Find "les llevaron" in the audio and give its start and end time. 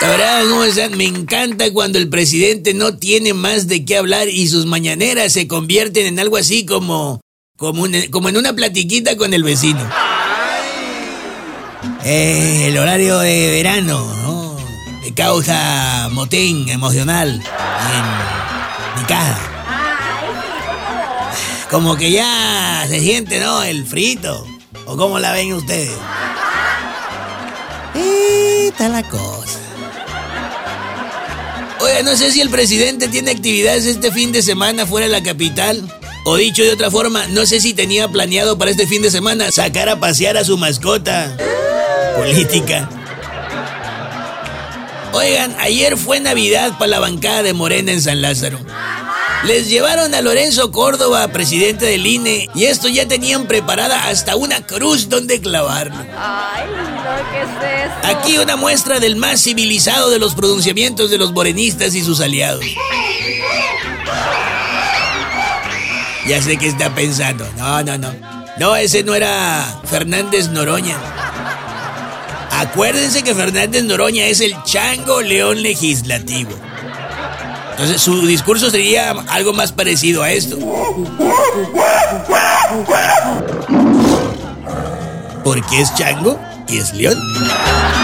49.44-50.12